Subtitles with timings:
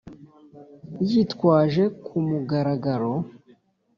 [1.07, 3.11] yitwaje ku mugaragaro